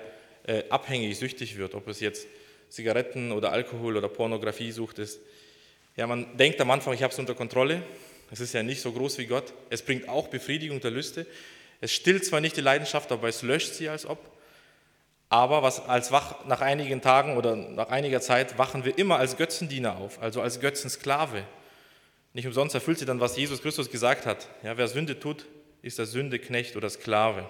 äh, 0.46 0.62
abhängig, 0.70 1.18
süchtig 1.18 1.58
wird, 1.58 1.74
ob 1.74 1.88
es 1.88 2.00
jetzt 2.00 2.26
Zigaretten 2.68 3.32
oder 3.32 3.52
Alkohol 3.52 3.96
oder 3.96 4.08
Pornografie 4.08 4.70
sucht 4.70 4.98
ist. 4.98 5.20
Ja, 5.96 6.06
man 6.06 6.36
denkt 6.36 6.60
am 6.60 6.70
Anfang, 6.70 6.94
ich 6.94 7.02
habe 7.02 7.12
es 7.12 7.18
unter 7.18 7.34
Kontrolle. 7.34 7.82
Es 8.30 8.40
ist 8.40 8.54
ja 8.54 8.62
nicht 8.62 8.80
so 8.80 8.92
groß 8.92 9.18
wie 9.18 9.26
Gott. 9.26 9.52
Es 9.70 9.82
bringt 9.82 10.08
auch 10.08 10.28
Befriedigung 10.28 10.80
der 10.80 10.90
Lüste. 10.90 11.26
Es 11.80 11.92
stillt 11.92 12.24
zwar 12.24 12.40
nicht 12.40 12.56
die 12.56 12.62
Leidenschaft, 12.62 13.12
aber 13.12 13.28
es 13.28 13.42
löscht 13.42 13.74
sie 13.74 13.88
als 13.88 14.06
ob. 14.06 14.18
Aber 15.28 15.62
was 15.62 15.80
als 15.80 16.12
wach, 16.12 16.44
nach 16.46 16.60
einigen 16.60 17.00
Tagen 17.02 17.36
oder 17.36 17.56
nach 17.56 17.88
einiger 17.88 18.20
Zeit 18.20 18.58
wachen 18.58 18.84
wir 18.84 18.96
immer 18.96 19.16
als 19.18 19.36
Götzendiener 19.36 19.96
auf, 19.96 20.22
also 20.22 20.40
als 20.40 20.60
Götzensklave. 20.60 21.44
Nicht 22.32 22.46
umsonst 22.46 22.74
erfüllt 22.74 22.98
sie 22.98 23.06
dann, 23.06 23.20
was 23.20 23.36
Jesus 23.36 23.62
Christus 23.62 23.90
gesagt 23.90 24.26
hat. 24.26 24.48
Ja, 24.62 24.76
wer 24.76 24.88
Sünde 24.88 25.18
tut, 25.18 25.46
ist 25.82 25.98
der 25.98 26.06
Sündeknecht 26.06 26.76
oder 26.76 26.88
Sklave. 26.90 27.48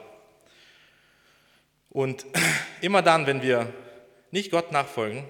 Und 1.91 2.25
immer 2.81 3.03
dann, 3.03 3.27
wenn 3.27 3.43
wir 3.43 3.73
nicht 4.31 4.51
Gott 4.51 4.73
nachfolgen, 4.73 5.25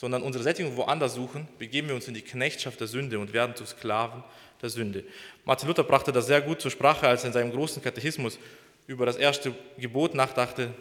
sondern 0.00 0.22
unsere 0.22 0.42
Sättigung 0.42 0.78
woanders 0.78 1.12
suchen, 1.12 1.46
begeben 1.58 1.88
wir 1.88 1.94
uns 1.94 2.08
in 2.08 2.14
die 2.14 2.22
Knechtschaft 2.22 2.80
der 2.80 2.86
Sünde 2.86 3.18
und 3.18 3.34
werden 3.34 3.54
zu 3.54 3.66
Sklaven 3.66 4.24
der 4.62 4.70
Sünde. 4.70 5.04
Martin 5.44 5.68
Luther 5.68 5.84
brachte 5.84 6.10
das 6.10 6.24
sehr 6.24 6.40
gut 6.40 6.62
zur 6.62 6.70
Sprache, 6.70 7.06
als 7.06 7.22
er 7.22 7.26
in 7.26 7.32
seinem 7.34 7.52
großen 7.52 7.82
Katechismus 7.82 8.38
über 8.86 9.04
das 9.04 9.16
erste 9.18 9.54
Gebot 9.76 10.14
nachdachte, 10.14 10.72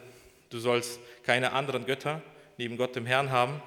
du 0.50 0.60
sollst 0.60 1.02
keine 1.24 1.52
anderen 1.52 1.86
Götter 1.86 2.22
neben 2.58 2.78
Gott 2.78 2.96
dem 2.96 3.06
Herrn 3.06 3.30
haben. 3.30 3.62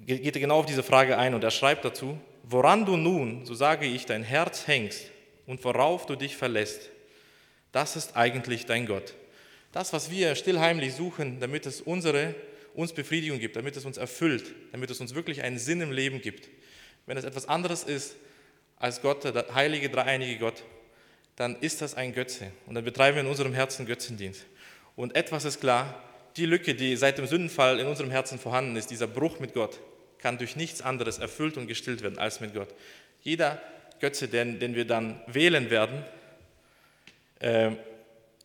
Geht 0.00 0.34
er 0.34 0.40
genau 0.40 0.58
auf 0.58 0.66
diese 0.66 0.82
Frage 0.82 1.16
ein 1.16 1.32
und 1.34 1.44
er 1.44 1.52
schreibt 1.52 1.84
dazu, 1.84 2.18
woran 2.42 2.84
du 2.84 2.96
nun, 2.96 3.46
so 3.46 3.54
sage 3.54 3.86
ich, 3.86 4.06
dein 4.06 4.24
Herz 4.24 4.66
hängst 4.66 5.04
und 5.46 5.62
worauf 5.62 6.04
du 6.04 6.16
dich 6.16 6.36
verlässt, 6.36 6.90
das 7.70 7.94
ist 7.94 8.16
eigentlich 8.16 8.66
dein 8.66 8.86
Gott. 8.86 9.14
Das, 9.70 9.92
was 9.92 10.10
wir 10.10 10.34
stillheimlich 10.34 10.94
suchen, 10.94 11.38
damit 11.38 11.64
es 11.64 11.80
unsere, 11.80 12.34
uns 12.78 12.92
Befriedigung 12.92 13.40
gibt, 13.40 13.56
damit 13.56 13.76
es 13.76 13.84
uns 13.84 13.96
erfüllt, 13.96 14.54
damit 14.70 14.88
es 14.88 15.00
uns 15.00 15.16
wirklich 15.16 15.42
einen 15.42 15.58
Sinn 15.58 15.80
im 15.80 15.90
Leben 15.90 16.20
gibt. 16.20 16.48
Wenn 17.06 17.16
es 17.16 17.24
etwas 17.24 17.48
anderes 17.48 17.82
ist 17.82 18.14
als 18.76 19.02
Gott, 19.02 19.24
der 19.24 19.52
heilige, 19.52 19.90
dreieinige 19.90 20.38
Gott, 20.38 20.62
dann 21.34 21.56
ist 21.56 21.82
das 21.82 21.94
ein 21.94 22.14
Götze. 22.14 22.52
Und 22.66 22.76
dann 22.76 22.84
betreiben 22.84 23.16
wir 23.16 23.22
in 23.22 23.28
unserem 23.28 23.52
Herzen 23.52 23.84
Götzendienst. 23.84 24.46
Und 24.94 25.16
etwas 25.16 25.44
ist 25.44 25.60
klar, 25.60 26.04
die 26.36 26.46
Lücke, 26.46 26.76
die 26.76 26.94
seit 26.96 27.18
dem 27.18 27.26
Sündenfall 27.26 27.80
in 27.80 27.88
unserem 27.88 28.12
Herzen 28.12 28.38
vorhanden 28.38 28.76
ist, 28.76 28.92
dieser 28.92 29.08
Bruch 29.08 29.40
mit 29.40 29.54
Gott, 29.54 29.80
kann 30.18 30.38
durch 30.38 30.54
nichts 30.54 30.80
anderes 30.80 31.18
erfüllt 31.18 31.56
und 31.56 31.66
gestillt 31.66 32.02
werden 32.02 32.18
als 32.18 32.38
mit 32.38 32.54
Gott. 32.54 32.68
Jeder 33.22 33.60
Götze, 33.98 34.28
den, 34.28 34.60
den 34.60 34.76
wir 34.76 34.84
dann 34.84 35.20
wählen 35.26 35.70
werden, 35.70 36.04
äh, 37.40 37.72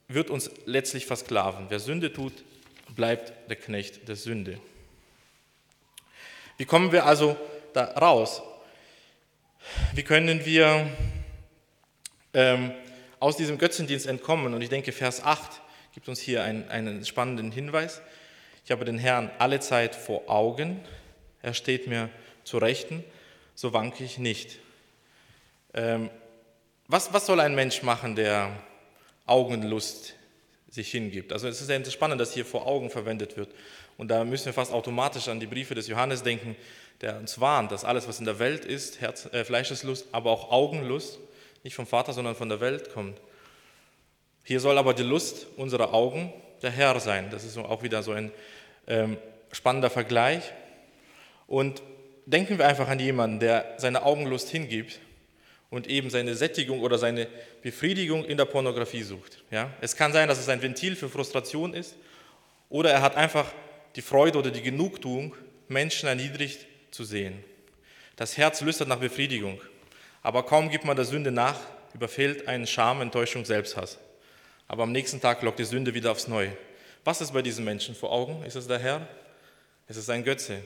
wird 0.08 0.32
uns 0.32 0.50
letztlich 0.66 1.06
versklaven. 1.06 1.68
Wer 1.70 1.80
Sünde 1.80 2.12
tut, 2.12 2.34
bleibt 2.96 3.34
der 3.50 3.56
Knecht 3.56 4.08
der 4.08 4.16
Sünde. 4.16 4.60
Wie 6.58 6.66
kommen 6.66 6.92
wir 6.92 7.06
also 7.06 7.36
da 7.74 7.86
raus? 7.86 8.42
Wie 9.94 10.04
können 10.04 10.46
wir 10.46 10.88
ähm, 12.34 12.72
aus 13.20 13.38
diesem 13.38 13.58
Götzendienst 13.58 14.08
entkommen? 14.08 14.54
Und 14.54 14.62
ich 14.62 14.70
denke, 14.70 14.92
Vers 14.92 15.24
8 15.24 15.62
gibt 15.94 16.08
uns 16.08 16.20
hier 16.20 16.44
einen, 16.44 16.70
einen 16.70 17.06
spannenden 17.06 17.52
Hinweis. 17.52 18.02
Ich 18.66 18.72
habe 18.72 18.86
den 18.86 18.98
Herrn 18.98 19.30
alle 19.40 19.60
Zeit 19.60 19.96
vor 19.96 20.30
Augen, 20.30 20.80
er 21.42 21.54
steht 21.54 21.88
mir 21.88 22.10
zu 22.44 22.58
Rechten, 22.58 23.04
so 23.56 23.74
wanke 23.74 24.04
ich 24.04 24.18
nicht. 24.18 24.60
Ähm, 25.74 26.10
was, 26.88 27.14
was 27.14 27.26
soll 27.26 27.40
ein 27.40 27.56
Mensch 27.56 27.84
machen, 27.84 28.16
der 28.16 28.52
Augenlust 29.26 30.16
sich 30.74 30.90
hingibt? 30.90 31.32
Also 31.32 31.48
es 31.48 31.62
ist 31.62 31.68
sehr 31.68 31.86
spannend, 31.86 32.20
dass 32.20 32.34
hier 32.34 32.46
vor 32.46 32.66
Augen 32.66 32.90
verwendet 32.90 33.38
wird. 33.38 33.50
Und 33.98 34.10
da 34.10 34.24
müssen 34.24 34.48
wir 34.48 34.54
fast 34.54 34.74
automatisch 34.74 35.28
an 35.28 35.40
die 35.40 35.46
Briefe 35.46 35.76
des 35.76 35.88
Johannes 35.88 36.24
denken, 36.24 36.56
der 37.02 37.18
uns 37.18 37.40
warnt, 37.40 37.72
dass 37.72 37.86
alles, 37.86 38.08
was 38.08 38.20
in 38.20 38.26
der 38.26 38.40
Welt 38.40 38.66
ist, 38.66 39.00
Herz, 39.02 39.28
äh, 39.32 39.44
Fleischeslust, 39.44 40.08
aber 40.12 40.32
auch 40.32 40.52
Augenlust, 40.52 41.20
nicht 41.64 41.76
vom 41.76 41.86
Vater, 41.86 42.12
sondern 42.14 42.36
von 42.36 42.50
der 42.50 42.60
Welt 42.60 42.92
kommt. 42.92 43.20
Hier 44.44 44.60
soll 44.60 44.78
aber 44.78 44.94
die 44.94 45.04
Lust 45.04 45.48
unserer 45.58 45.94
Augen 45.94 46.34
der 46.62 46.72
Herr 46.72 47.00
sein. 47.00 47.30
Das 47.30 47.44
ist 47.44 47.58
auch 47.58 47.84
wieder 47.84 48.04
so 48.04 48.12
ein 48.12 48.32
ähm, 48.88 49.18
spannender 49.52 49.90
Vergleich. 49.90 50.52
Und 51.48 51.82
denken 52.26 52.58
wir 52.58 52.68
einfach 52.68 52.88
an 52.88 53.00
jemanden, 53.00 53.40
der 53.40 53.76
seine 53.78 54.04
Augenlust 54.04 54.50
hingibt 54.50 55.00
und 55.74 55.88
eben 55.88 56.10
seine 56.10 56.36
Sättigung 56.36 56.82
oder 56.82 56.98
seine 56.98 57.28
Befriedigung 57.62 58.24
in 58.24 58.38
der 58.38 58.46
Pornografie 58.46 59.04
sucht. 59.04 59.44
Ja? 59.52 59.72
Es 59.82 59.96
kann 59.96 60.14
sein, 60.14 60.28
dass 60.28 60.40
es 60.40 60.48
ein 60.48 60.62
Ventil 60.62 60.96
für 60.96 61.10
Frustration 61.10 61.74
ist 61.74 61.96
oder 62.70 62.92
er 62.92 63.02
hat 63.02 63.16
einfach 63.16 63.52
die 63.96 64.02
Freude 64.02 64.40
oder 64.40 64.52
die 64.52 64.62
Genugtuung, 64.62 65.36
Menschen 65.68 66.08
erniedrigt 66.08 66.66
zu 66.92 67.04
sehen. 67.04 67.44
Das 68.16 68.38
Herz 68.38 68.62
lüstert 68.62 68.88
nach 68.88 69.00
Befriedigung, 69.00 69.60
aber 70.22 70.44
kaum 70.44 70.70
gibt 70.70 70.86
man 70.86 70.96
der 70.96 71.06
Sünde 71.06 71.32
nach, 71.32 71.60
überfällt 71.94 72.48
einen 72.48 72.68
Scham, 72.68 73.02
Enttäuschung, 73.02 73.44
Selbsthass 73.44 73.98
aber 74.68 74.84
am 74.84 74.92
nächsten 74.92 75.22
Tag 75.22 75.44
lockt 75.44 75.60
die 75.60 75.66
Sünde 75.66 75.94
wieder 75.94 76.12
aufs 76.12 76.28
Neue. 76.28 76.56
Was 77.04 77.22
ist 77.22 77.32
bei 77.32 77.44
diesen 77.44 77.64
Menschen 77.64 77.94
vor 77.94 78.12
Augen? 78.12 78.44
Ist 78.44 78.56
es 78.56 78.68
der 78.68 78.80
Herr? 78.80 79.08
Ist 79.88 79.98
es 79.98 80.10
ein 80.10 80.24
Götze? 80.24 80.64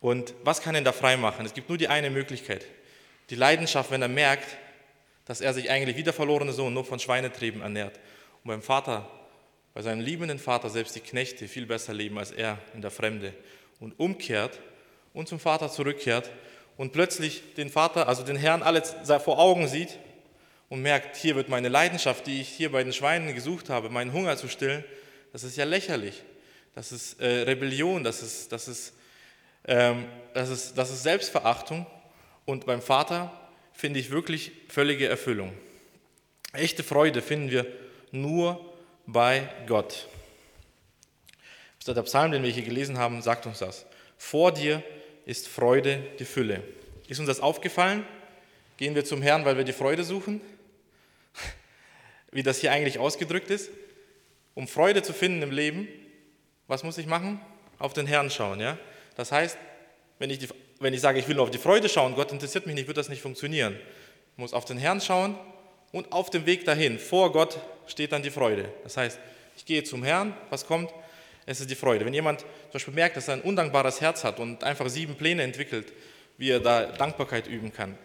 Und 0.00 0.32
was 0.42 0.62
kann 0.62 0.74
ihn 0.74 0.84
da 0.84 0.92
frei 0.92 1.18
machen? 1.18 1.44
Es 1.44 1.52
gibt 1.52 1.68
nur 1.68 1.76
die 1.76 1.88
eine 1.88 2.08
Möglichkeit. 2.08 2.64
Die 3.30 3.34
Leidenschaft, 3.34 3.90
wenn 3.90 4.02
er 4.02 4.08
merkt, 4.08 4.56
dass 5.24 5.40
er 5.40 5.52
sich 5.52 5.70
eigentlich 5.70 5.96
wie 5.96 6.02
der 6.02 6.12
verlorene 6.12 6.52
Sohn 6.52 6.72
nur 6.72 6.84
von 6.84 6.98
Schweinetrieben 6.98 7.60
ernährt 7.60 7.98
und 8.44 8.48
beim 8.48 8.62
Vater, 8.62 9.10
bei 9.74 9.82
seinem 9.82 10.00
liebenden 10.00 10.38
Vater 10.38 10.70
selbst 10.70 10.94
die 10.94 11.00
Knechte 11.00 11.48
viel 11.48 11.66
besser 11.66 11.92
leben 11.92 12.18
als 12.18 12.30
er 12.30 12.58
in 12.74 12.80
der 12.80 12.90
Fremde 12.90 13.34
und 13.80 13.98
umkehrt 13.98 14.60
und 15.12 15.28
zum 15.28 15.40
Vater 15.40 15.70
zurückkehrt 15.70 16.30
und 16.76 16.92
plötzlich 16.92 17.54
den 17.54 17.70
Vater, 17.70 18.08
also 18.08 18.22
den 18.22 18.36
Herrn 18.36 18.62
alles 18.62 18.94
vor 19.22 19.38
Augen 19.38 19.66
sieht 19.66 19.98
und 20.68 20.82
merkt, 20.82 21.16
hier 21.16 21.36
wird 21.36 21.48
meine 21.48 21.68
Leidenschaft, 21.68 22.26
die 22.26 22.40
ich 22.40 22.48
hier 22.48 22.70
bei 22.70 22.82
den 22.82 22.92
Schweinen 22.92 23.34
gesucht 23.34 23.70
habe, 23.70 23.90
meinen 23.90 24.12
Hunger 24.12 24.36
zu 24.36 24.48
stillen, 24.48 24.84
das 25.32 25.44
ist 25.44 25.56
ja 25.56 25.64
lächerlich. 25.64 26.22
Das 26.74 26.92
ist 26.92 27.20
äh, 27.20 27.42
Rebellion, 27.42 28.04
das 28.04 28.22
ist, 28.22 28.52
das, 28.52 28.68
ist, 28.68 28.94
ähm, 29.66 30.04
das, 30.34 30.50
ist, 30.50 30.76
das 30.76 30.90
ist 30.90 31.02
Selbstverachtung. 31.02 31.86
Und 32.46 32.64
beim 32.64 32.80
Vater 32.80 33.30
finde 33.74 34.00
ich 34.00 34.10
wirklich 34.10 34.52
völlige 34.68 35.06
Erfüllung. 35.06 35.52
Echte 36.54 36.82
Freude 36.82 37.20
finden 37.20 37.50
wir 37.50 37.66
nur 38.10 38.72
bei 39.06 39.48
Gott. 39.66 40.08
Der 41.86 42.02
Psalm, 42.02 42.32
den 42.32 42.42
wir 42.42 42.50
hier 42.50 42.64
gelesen 42.64 42.98
haben, 42.98 43.22
sagt 43.22 43.46
uns 43.46 43.60
das. 43.60 43.86
Vor 44.18 44.50
dir 44.50 44.82
ist 45.24 45.46
Freude 45.46 46.02
die 46.18 46.24
Fülle. 46.24 46.62
Ist 47.06 47.20
uns 47.20 47.28
das 47.28 47.38
aufgefallen? 47.38 48.04
Gehen 48.76 48.96
wir 48.96 49.04
zum 49.04 49.22
Herrn, 49.22 49.44
weil 49.44 49.56
wir 49.56 49.62
die 49.62 49.72
Freude 49.72 50.02
suchen? 50.02 50.40
wie 52.36 52.42
das 52.42 52.58
hier 52.58 52.70
eigentlich 52.70 52.98
ausgedrückt 52.98 53.50
ist. 53.50 53.70
Um 54.54 54.68
Freude 54.68 55.02
zu 55.02 55.12
finden 55.12 55.42
im 55.42 55.50
Leben, 55.50 55.88
was 56.66 56.82
muss 56.82 56.98
ich 56.98 57.06
machen? 57.06 57.40
Auf 57.78 57.94
den 57.94 58.06
Herrn 58.06 58.30
schauen. 58.30 58.60
Ja? 58.60 58.78
Das 59.16 59.32
heißt, 59.32 59.56
wenn 60.18 60.30
ich, 60.30 60.38
die, 60.38 60.48
wenn 60.80 60.94
ich 60.94 61.00
sage, 61.00 61.18
ich 61.18 61.28
will 61.28 61.36
nur 61.36 61.44
auf 61.44 61.50
die 61.50 61.58
Freude 61.58 61.88
schauen, 61.88 62.14
Gott 62.14 62.32
interessiert 62.32 62.66
mich 62.66 62.74
nicht, 62.74 62.86
wird 62.86 62.96
das 62.96 63.08
nicht 63.08 63.22
funktionieren. 63.22 63.76
Ich 64.32 64.38
muss 64.38 64.52
auf 64.52 64.64
den 64.64 64.78
Herrn 64.78 65.00
schauen 65.00 65.36
und 65.92 66.12
auf 66.12 66.30
dem 66.30 66.46
Weg 66.46 66.64
dahin, 66.64 66.98
vor 66.98 67.32
Gott, 67.32 67.58
steht 67.86 68.12
dann 68.12 68.22
die 68.22 68.30
Freude. 68.30 68.68
Das 68.82 68.96
heißt, 68.96 69.18
ich 69.56 69.64
gehe 69.64 69.84
zum 69.84 70.02
Herrn, 70.02 70.36
was 70.50 70.66
kommt? 70.66 70.90
Es 71.46 71.60
ist 71.60 71.70
die 71.70 71.76
Freude. 71.76 72.04
Wenn 72.04 72.14
jemand 72.14 72.40
zum 72.40 72.72
Beispiel 72.72 72.94
merkt, 72.94 73.16
dass 73.16 73.28
er 73.28 73.34
ein 73.34 73.40
undankbares 73.42 74.00
Herz 74.00 74.24
hat 74.24 74.40
und 74.40 74.64
einfach 74.64 74.88
sieben 74.88 75.14
Pläne 75.14 75.42
entwickelt, 75.42 75.92
wie 76.36 76.50
er 76.50 76.60
da 76.60 76.86
Dankbarkeit 76.86 77.46
üben 77.46 77.72
kann, 77.72 77.96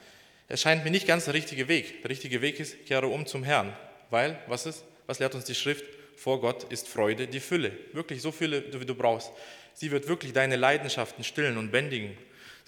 es 0.48 0.62
scheint 0.62 0.84
mir 0.84 0.92
nicht 0.92 1.08
ganz 1.08 1.25
der 1.25 1.34
richtige 1.34 1.68
Weg. 1.68 2.01
Der 2.04 2.12
richtige 2.12 2.42
Weg 2.42 2.60
ist, 2.60 2.86
kehre 2.86 3.08
um 3.08 3.25
zum 3.25 3.44
Herrn. 3.44 3.74
Weil, 4.10 4.38
was 4.48 4.66
ist? 4.66 4.84
Was 5.08 5.20
lehrt 5.20 5.34
uns 5.34 5.46
die 5.46 5.56
Schrift? 5.56 5.86
Vor 6.18 6.42
Gott 6.42 6.66
ist 6.72 6.88
Freude 6.88 7.28
die 7.28 7.40
Fülle. 7.40 7.72
Wirklich 7.94 8.22
so 8.22 8.32
viele, 8.32 8.63
wie 8.80 8.86
du 8.86 8.94
brauchst. 8.94 9.32
Sie 9.74 9.92
wird 9.92 10.08
wirklich 10.08 10.34
deine 10.34 10.58
Leidenschaften 10.58 11.24
stillen 11.24 11.58
und 11.58 11.72
bändigen. 11.72 12.18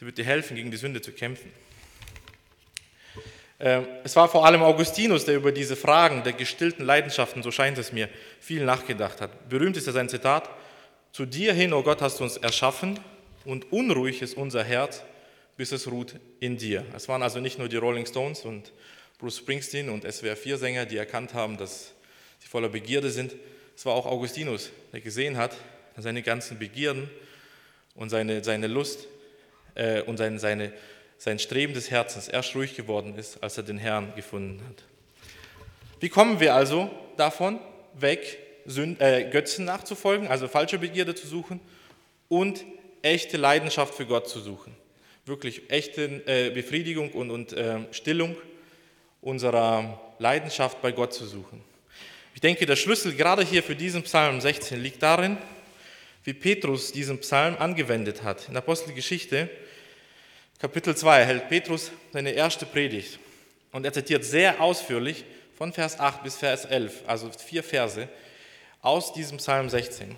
Sie 0.03 0.07
wird 0.07 0.17
dir 0.17 0.25
helfen, 0.25 0.57
gegen 0.57 0.69
die 0.69 0.75
Sünde 0.75 1.01
zu 1.01 1.13
kämpfen. 1.13 1.49
Ähm, 3.57 3.87
es 4.03 4.17
war 4.17 4.27
vor 4.27 4.45
allem 4.45 4.61
Augustinus, 4.61 5.23
der 5.23 5.35
über 5.35 5.53
diese 5.53 5.77
Fragen 5.77 6.25
der 6.25 6.33
gestillten 6.33 6.85
Leidenschaften, 6.85 7.41
so 7.41 7.51
scheint 7.51 7.77
es 7.77 7.93
mir, 7.93 8.09
viel 8.41 8.65
nachgedacht 8.65 9.21
hat. 9.21 9.47
Berühmt 9.47 9.77
ist 9.77 9.87
ja 9.87 9.93
sein 9.93 10.09
Zitat, 10.09 10.49
zu 11.13 11.25
dir 11.25 11.53
hin, 11.53 11.71
o 11.71 11.77
oh 11.77 11.83
Gott, 11.83 12.01
hast 12.01 12.19
du 12.19 12.25
uns 12.25 12.35
erschaffen 12.35 12.99
und 13.45 13.71
unruhig 13.71 14.21
ist 14.21 14.35
unser 14.35 14.65
Herz, 14.65 15.03
bis 15.55 15.71
es 15.71 15.89
ruht 15.89 16.15
in 16.41 16.57
dir. 16.57 16.85
Es 16.93 17.07
waren 17.07 17.23
also 17.23 17.39
nicht 17.39 17.57
nur 17.57 17.69
die 17.69 17.77
Rolling 17.77 18.05
Stones 18.05 18.41
und 18.41 18.73
Bruce 19.19 19.37
Springsteen 19.37 19.87
und 19.87 20.05
SWR4-Sänger, 20.05 20.83
die 20.83 20.97
erkannt 20.97 21.33
haben, 21.33 21.55
dass 21.55 21.93
sie 22.39 22.49
voller 22.49 22.67
Begierde 22.67 23.09
sind. 23.09 23.37
Es 23.73 23.85
war 23.85 23.93
auch 23.93 24.05
Augustinus, 24.05 24.69
der 24.91 24.99
gesehen 24.99 25.37
hat, 25.37 25.55
dass 25.95 26.03
seine 26.03 26.23
ganzen 26.23 26.59
Begierden 26.59 27.09
und 27.95 28.09
seine, 28.09 28.43
seine 28.43 28.67
Lust 28.67 29.07
äh, 29.75 30.01
und 30.01 30.17
sein, 30.17 30.39
seine, 30.39 30.73
sein 31.17 31.39
Streben 31.39 31.73
des 31.73 31.91
Herzens 31.91 32.27
erst 32.27 32.55
ruhig 32.55 32.75
geworden 32.75 33.15
ist, 33.17 33.41
als 33.43 33.57
er 33.57 33.63
den 33.63 33.77
Herrn 33.77 34.13
gefunden 34.15 34.61
hat. 34.67 34.83
Wie 35.99 36.09
kommen 36.09 36.39
wir 36.39 36.53
also 36.53 36.91
davon 37.17 37.59
weg, 37.93 38.37
Sünd, 38.65 39.01
äh, 39.01 39.29
Götzen 39.29 39.65
nachzufolgen, 39.65 40.27
also 40.27 40.47
falsche 40.47 40.79
Begierde 40.79 41.15
zu 41.15 41.27
suchen 41.27 41.59
und 42.27 42.65
echte 43.01 43.37
Leidenschaft 43.37 43.93
für 43.93 44.05
Gott 44.05 44.27
zu 44.27 44.39
suchen? 44.39 44.75
Wirklich 45.25 45.69
echte 45.69 46.21
äh, 46.27 46.49
Befriedigung 46.49 47.11
und, 47.11 47.31
und 47.31 47.53
äh, 47.53 47.79
Stillung 47.91 48.35
unserer 49.21 50.01
Leidenschaft 50.19 50.81
bei 50.81 50.91
Gott 50.91 51.13
zu 51.13 51.25
suchen. 51.25 51.61
Ich 52.35 52.41
denke, 52.41 52.65
der 52.65 52.75
Schlüssel 52.75 53.15
gerade 53.15 53.43
hier 53.43 53.63
für 53.63 53.75
diesen 53.75 54.03
Psalm 54.03 54.41
16 54.41 54.81
liegt 54.81 55.01
darin, 55.01 55.37
wie 56.23 56.33
Petrus 56.33 56.91
diesen 56.91 57.19
Psalm 57.19 57.57
angewendet 57.57 58.23
hat. 58.23 58.47
In 58.49 58.57
Apostelgeschichte, 58.57 59.49
Kapitel 60.59 60.95
2, 60.95 61.25
hält 61.25 61.49
Petrus 61.49 61.91
seine 62.11 62.31
erste 62.31 62.65
Predigt 62.65 63.19
und 63.71 63.85
er 63.85 63.93
zitiert 63.93 64.23
sehr 64.23 64.61
ausführlich 64.61 65.25
von 65.57 65.73
Vers 65.73 65.99
8 65.99 66.23
bis 66.23 66.37
Vers 66.37 66.65
11, 66.65 67.03
also 67.07 67.29
vier 67.31 67.63
Verse, 67.63 68.07
aus 68.81 69.13
diesem 69.13 69.37
Psalm 69.37 69.69
16. 69.69 70.15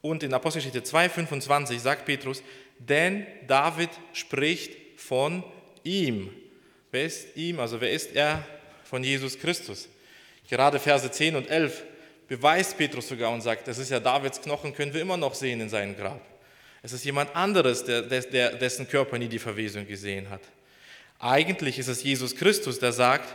Und 0.00 0.22
in 0.22 0.34
Apostelgeschichte 0.34 0.82
2, 0.82 1.08
25 1.08 1.80
sagt 1.80 2.04
Petrus, 2.04 2.42
denn 2.78 3.26
David 3.46 3.90
spricht 4.12 5.00
von 5.00 5.44
ihm, 5.82 6.30
Wer 6.94 7.06
ist 7.06 7.36
ihm, 7.36 7.58
also 7.58 7.80
wer 7.80 7.90
ist 7.90 8.14
er 8.14 8.46
von 8.84 9.02
Jesus 9.02 9.36
Christus? 9.36 9.88
Gerade 10.48 10.78
Verse 10.78 11.10
10 11.10 11.34
und 11.34 11.50
11 11.50 11.82
beweist 12.28 12.76
Petrus 12.76 13.08
sogar 13.08 13.32
und 13.32 13.40
sagt, 13.40 13.68
das 13.68 13.78
ist 13.78 13.90
ja 13.90 14.00
Davids 14.00 14.40
Knochen, 14.40 14.74
können 14.74 14.92
wir 14.92 15.00
immer 15.00 15.16
noch 15.16 15.34
sehen 15.34 15.60
in 15.60 15.68
seinem 15.68 15.96
Grab. 15.96 16.20
Es 16.82 16.92
ist 16.92 17.04
jemand 17.04 17.34
anderes, 17.34 17.84
der, 17.84 18.02
der, 18.02 18.56
dessen 18.56 18.88
Körper 18.88 19.18
nie 19.18 19.28
die 19.28 19.38
Verwesung 19.38 19.86
gesehen 19.86 20.28
hat. 20.28 20.42
Eigentlich 21.18 21.78
ist 21.78 21.88
es 21.88 22.02
Jesus 22.02 22.36
Christus, 22.36 22.78
der 22.78 22.92
sagt, 22.92 23.34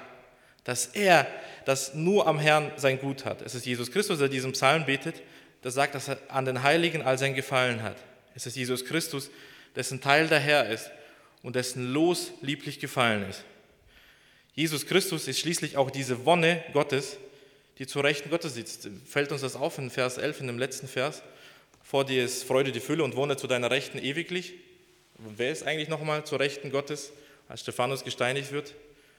dass 0.64 0.88
er, 0.88 1.26
das 1.66 1.94
nur 1.94 2.28
am 2.28 2.40
Herrn 2.40 2.72
sein 2.78 3.00
Gut 3.00 3.26
hat. 3.26 3.42
Es 3.42 3.56
ist 3.56 3.66
Jesus 3.66 3.92
Christus, 3.92 4.20
der 4.20 4.28
diesen 4.28 4.52
Psalm 4.52 4.86
betet, 4.86 5.22
der 5.64 5.72
sagt, 5.72 5.96
dass 5.96 6.08
er 6.08 6.20
an 6.28 6.46
den 6.46 6.64
Heiligen 6.64 7.02
all 7.02 7.18
sein 7.18 7.34
Gefallen 7.34 7.82
hat. 7.84 7.98
Es 8.36 8.46
ist 8.46 8.56
Jesus 8.56 8.86
Christus, 8.86 9.30
dessen 9.76 10.02
Teil 10.02 10.28
der 10.28 10.40
Herr 10.40 10.70
ist 10.70 10.92
und 11.42 11.56
dessen 11.56 11.92
Los 11.92 12.32
lieblich 12.42 12.80
gefallen 12.80 13.28
ist. 13.30 13.44
Jesus 14.54 14.86
Christus 14.86 15.28
ist 15.28 15.40
schließlich 15.40 15.78
auch 15.78 15.90
diese 15.90 16.26
Wonne 16.26 16.64
Gottes, 16.74 17.18
die 17.80 17.88
zur 17.88 18.04
Rechten 18.04 18.30
Gottes 18.30 18.54
sitzt. 18.54 18.90
Fällt 19.06 19.32
uns 19.32 19.42
das 19.42 19.56
auf 19.56 19.78
in 19.78 19.90
Vers 19.90 20.18
11, 20.18 20.42
in 20.42 20.48
dem 20.48 20.60
letzten 20.60 20.88
Vers? 20.88 21.24
Vor 21.82 22.06
dir 22.06 22.24
ist 22.24 22.44
Freude 22.44 22.72
die 22.72 22.82
Fülle 22.82 23.04
und 23.04 23.16
wohne 23.16 23.38
zu 23.38 23.48
deiner 23.48 23.72
Rechten 23.72 23.98
ewiglich. 23.98 24.54
Wer 25.18 25.52
ist 25.52 25.64
eigentlich 25.64 25.90
nochmal 25.90 26.26
zur 26.26 26.40
Rechten 26.40 26.72
Gottes, 26.72 27.12
als 27.48 27.62
Stephanus 27.62 28.04
gesteinigt 28.04 28.52
wird? 28.52 28.76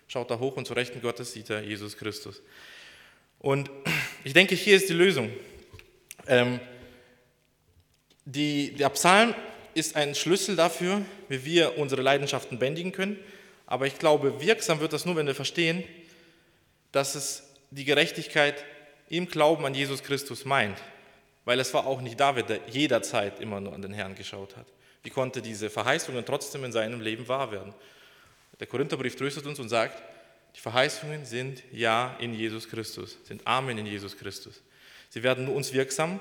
Schaut 0.08 0.30
da 0.30 0.38
hoch 0.38 0.56
und 0.56 0.66
zur 0.66 0.76
Rechten 0.76 1.00
Gottes 1.00 1.32
sieht 1.32 1.50
er 1.50 1.62
Jesus 1.62 1.96
Christus. 1.96 2.42
Und 3.38 3.70
ich 4.24 4.34
denke, 4.34 4.54
hier 4.54 4.76
ist 4.76 4.88
die 4.88 4.94
Lösung. 4.94 5.30
Ähm, 6.26 6.60
die, 8.26 8.72
der 8.74 8.90
Psalm 8.90 9.34
ist 9.72 9.96
ein 9.96 10.14
Schlüssel 10.14 10.54
dafür, 10.54 11.02
wie 11.28 11.44
wir 11.44 11.78
unsere 11.78 12.02
Leidenschaften 12.02 12.58
bändigen 12.58 12.92
können. 12.92 13.18
Aber 13.66 13.86
ich 13.86 13.98
glaube, 13.98 14.40
wirksam 14.40 14.80
wird 14.80 14.92
das 14.92 15.06
nur, 15.06 15.16
wenn 15.16 15.26
wir 15.26 15.34
verstehen, 15.34 15.84
dass 16.92 17.14
es 17.14 17.49
die 17.70 17.84
Gerechtigkeit 17.84 18.64
im 19.08 19.28
Glauben 19.28 19.64
an 19.64 19.74
Jesus 19.74 20.02
Christus 20.02 20.44
meint. 20.44 20.78
Weil 21.44 21.58
es 21.60 21.72
war 21.74 21.86
auch 21.86 22.00
nicht 22.00 22.20
David, 22.20 22.48
der 22.48 22.60
jederzeit 22.68 23.40
immer 23.40 23.60
nur 23.60 23.72
an 23.72 23.82
den 23.82 23.92
Herrn 23.92 24.14
geschaut 24.14 24.56
hat. 24.56 24.66
Wie 25.02 25.10
konnte 25.10 25.40
diese 25.40 25.70
Verheißungen 25.70 26.24
trotzdem 26.24 26.64
in 26.64 26.72
seinem 26.72 27.00
Leben 27.00 27.26
wahr 27.28 27.50
werden? 27.50 27.74
Der 28.58 28.66
Korintherbrief 28.66 29.16
tröstet 29.16 29.46
uns 29.46 29.58
und 29.58 29.68
sagt, 29.68 30.02
die 30.54 30.60
Verheißungen 30.60 31.24
sind 31.24 31.62
Ja 31.72 32.16
in 32.20 32.34
Jesus 32.34 32.68
Christus, 32.68 33.16
sind 33.24 33.46
Amen 33.46 33.78
in 33.78 33.86
Jesus 33.86 34.18
Christus. 34.18 34.62
Sie 35.08 35.22
werden 35.22 35.46
nur 35.46 35.54
uns 35.54 35.72
wirksam, 35.72 36.20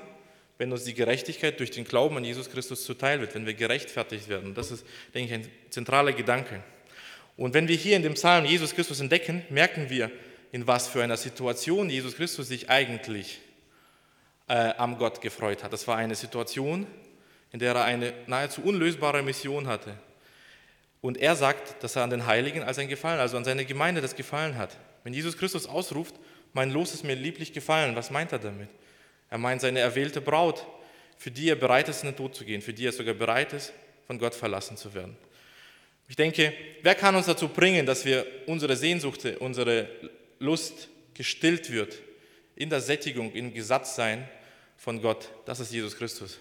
wenn 0.56 0.72
uns 0.72 0.84
die 0.84 0.94
Gerechtigkeit 0.94 1.58
durch 1.58 1.70
den 1.70 1.84
Glauben 1.84 2.16
an 2.16 2.24
Jesus 2.24 2.50
Christus 2.50 2.84
zuteil 2.84 3.20
wird, 3.20 3.34
wenn 3.34 3.46
wir 3.46 3.54
gerechtfertigt 3.54 4.28
werden. 4.28 4.54
Das 4.54 4.70
ist, 4.70 4.84
denke 5.14 5.34
ich, 5.34 5.40
ein 5.40 5.50
zentraler 5.70 6.12
Gedanke. 6.12 6.62
Und 7.36 7.54
wenn 7.54 7.68
wir 7.68 7.76
hier 7.76 7.96
in 7.96 8.02
dem 8.02 8.14
Psalm 8.14 8.44
Jesus 8.44 8.74
Christus 8.74 9.00
entdecken, 9.00 9.42
merken 9.48 9.90
wir, 9.90 10.10
in 10.52 10.66
was 10.66 10.88
für 10.88 11.02
einer 11.02 11.16
Situation 11.16 11.90
Jesus 11.90 12.16
Christus 12.16 12.48
sich 12.48 12.68
eigentlich 12.68 13.40
äh, 14.48 14.74
am 14.76 14.98
Gott 14.98 15.20
gefreut 15.20 15.62
hat. 15.62 15.72
Das 15.72 15.86
war 15.86 15.96
eine 15.96 16.14
Situation, 16.14 16.86
in 17.52 17.58
der 17.60 17.74
er 17.74 17.84
eine 17.84 18.12
nahezu 18.26 18.62
unlösbare 18.62 19.22
Mission 19.22 19.66
hatte. 19.66 19.94
Und 21.00 21.16
er 21.16 21.36
sagt, 21.36 21.82
dass 21.82 21.96
er 21.96 22.02
an 22.02 22.10
den 22.10 22.26
Heiligen 22.26 22.62
als 22.62 22.78
ein 22.78 22.88
Gefallen, 22.88 23.20
also 23.20 23.36
an 23.36 23.44
seine 23.44 23.64
Gemeinde 23.64 24.00
das 24.00 24.16
Gefallen 24.16 24.58
hat. 24.58 24.76
Wenn 25.04 25.14
Jesus 25.14 25.38
Christus 25.38 25.66
ausruft, 25.66 26.14
mein 26.52 26.70
Los 26.70 26.92
ist 26.92 27.04
mir 27.04 27.14
lieblich 27.14 27.52
gefallen, 27.52 27.96
was 27.96 28.10
meint 28.10 28.32
er 28.32 28.38
damit? 28.38 28.68
Er 29.30 29.38
meint 29.38 29.60
seine 29.60 29.78
erwählte 29.78 30.20
Braut, 30.20 30.66
für 31.16 31.30
die 31.30 31.48
er 31.48 31.56
bereit 31.56 31.88
ist, 31.88 32.02
in 32.02 32.10
den 32.10 32.16
Tod 32.16 32.34
zu 32.34 32.44
gehen, 32.44 32.60
für 32.60 32.72
die 32.72 32.86
er 32.86 32.92
sogar 32.92 33.14
bereit 33.14 33.52
ist, 33.52 33.72
von 34.06 34.18
Gott 34.18 34.34
verlassen 34.34 34.76
zu 34.76 34.92
werden. 34.92 35.16
Ich 36.08 36.16
denke, 36.16 36.52
wer 36.82 36.96
kann 36.96 37.14
uns 37.14 37.26
dazu 37.26 37.48
bringen, 37.48 37.86
dass 37.86 38.04
wir 38.04 38.26
unsere 38.46 38.74
Sehnsucht, 38.74 39.24
unsere 39.38 39.88
Lust 40.40 40.88
gestillt 41.14 41.70
wird 41.70 41.98
in 42.56 42.70
der 42.70 42.80
Sättigung, 42.80 43.32
im 43.32 43.54
Gesatztsein 43.54 44.28
von 44.76 45.00
Gott? 45.00 45.30
Das 45.44 45.60
ist 45.60 45.72
Jesus 45.72 45.96
Christus. 45.96 46.38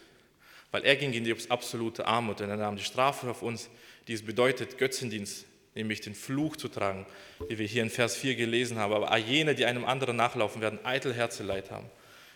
Weil 0.72 0.86
er 0.86 0.96
ging 0.96 1.13
in 1.13 1.24
die 1.24 1.36
absolute 1.50 2.06
Armut 2.06 2.41
und 2.41 2.50
er 2.50 2.58
nahm 2.58 2.75
die 2.75 2.84
Strafe 2.84 3.29
auf 3.29 3.41
uns, 3.41 3.70
die 4.08 4.13
es 4.13 4.25
bedeutet, 4.25 4.77
Götzendienst, 4.77 5.45
nämlich 5.76 6.02
den 6.02 6.15
Fluch 6.15 6.56
zu 6.56 6.67
tragen, 6.67 7.06
wie 7.47 7.58
wir 7.60 7.67
hier 7.67 7.84
in 7.84 7.89
Vers 7.89 8.15
4 8.15 8.36
gelesen 8.36 8.78
haben. 8.78 8.93
Aber 8.93 9.15
jene, 9.17 9.54
die 9.54 9.65
einem 9.65 9.86
anderen 9.86 10.15
nachlaufen, 10.15 10.62
werden 10.62 10.84
eitel 10.84 11.13
Herzeleid 11.13 11.69
haben. 11.69 11.89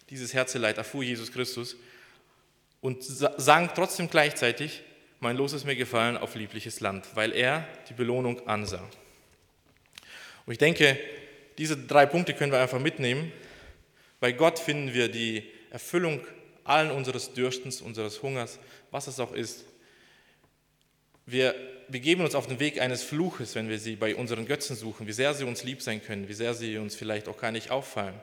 Dieses 0.09 0.33
Herzeleid 0.33 0.77
erfuhr 0.77 1.03
Jesus 1.03 1.31
Christus 1.31 1.77
und 2.81 3.03
sang 3.03 3.69
trotzdem 3.73 4.09
gleichzeitig, 4.09 4.81
mein 5.19 5.37
Los 5.37 5.53
ist 5.53 5.63
mir 5.63 5.77
gefallen 5.77 6.17
auf 6.17 6.35
liebliches 6.35 6.81
Land, 6.81 7.07
weil 7.15 7.31
er 7.31 7.65
die 7.87 7.93
Belohnung 7.93 8.45
ansah. 8.47 8.85
Und 10.45 10.51
ich 10.51 10.57
denke, 10.59 10.99
diese 11.57 11.77
drei 11.77 12.05
Punkte 12.05 12.33
können 12.33 12.51
wir 12.51 12.59
einfach 12.59 12.79
mitnehmen. 12.79 13.31
Bei 14.19 14.31
Gott 14.31 14.59
finden 14.59 14.93
wir 14.93 15.09
die 15.09 15.43
Erfüllung 15.69 16.21
allen 16.63 16.91
unseres 16.91 17.33
Dürstens, 17.33 17.81
unseres 17.81 18.21
Hungers, 18.21 18.59
was 18.91 19.07
es 19.07 19.19
auch 19.19 19.33
ist. 19.33 19.65
Wir 21.25 21.55
begeben 21.89 22.23
uns 22.23 22.35
auf 22.35 22.47
den 22.47 22.59
Weg 22.59 22.81
eines 22.81 23.03
Fluches, 23.03 23.55
wenn 23.55 23.69
wir 23.69 23.79
sie 23.79 23.95
bei 23.95 24.15
unseren 24.15 24.45
Götzen 24.45 24.75
suchen, 24.75 25.07
wie 25.07 25.13
sehr 25.13 25.33
sie 25.33 25.43
uns 25.43 25.63
lieb 25.63 25.81
sein 25.81 26.03
können, 26.03 26.27
wie 26.27 26.33
sehr 26.33 26.53
sie 26.53 26.77
uns 26.77 26.95
vielleicht 26.95 27.27
auch 27.27 27.37
gar 27.37 27.51
nicht 27.51 27.71
auffallen. 27.71 28.15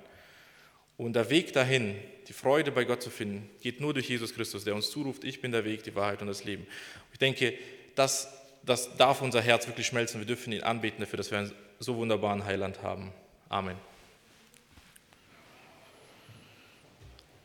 Und 0.96 1.14
der 1.14 1.30
Weg 1.30 1.52
dahin, 1.54 1.96
die 2.28 2.34
Freude 2.34 2.72
bei 2.72 2.84
Gott 2.84 3.02
zu 3.02 3.10
finden, 3.10 3.48
geht 3.62 3.80
nur 3.80 3.94
durch 3.94 4.08
Jesus 4.08 4.34
Christus, 4.34 4.64
der 4.64 4.74
uns 4.74 4.90
zuruft, 4.90 5.24
ich 5.24 5.40
bin 5.40 5.50
der 5.50 5.64
Weg, 5.64 5.82
die 5.82 5.94
Wahrheit 5.94 6.20
und 6.20 6.28
das 6.28 6.44
Leben. 6.44 6.66
Ich 7.12 7.18
denke, 7.18 7.54
das, 7.94 8.28
das 8.62 8.96
darf 8.96 9.22
unser 9.22 9.40
Herz 9.40 9.66
wirklich 9.66 9.86
schmelzen. 9.86 10.20
Wir 10.20 10.26
dürfen 10.26 10.52
ihn 10.52 10.62
anbeten 10.62 11.00
dafür, 11.00 11.16
dass 11.16 11.30
wir 11.30 11.38
einen 11.38 11.52
so 11.78 11.96
wunderbaren 11.96 12.44
Heiland 12.44 12.82
haben. 12.82 13.12
Amen. 13.50 13.89